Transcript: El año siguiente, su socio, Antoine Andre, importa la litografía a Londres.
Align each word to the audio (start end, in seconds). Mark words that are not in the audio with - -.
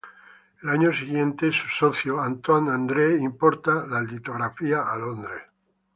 El 0.63 0.69
año 0.69 0.91
siguiente, 0.91 1.51
su 1.51 1.67
socio, 1.67 2.19
Antoine 2.19 2.71
Andre, 2.71 3.17
importa 3.17 3.85
la 3.85 4.01
litografía 4.01 4.91
a 4.91 4.97
Londres. 4.97 5.43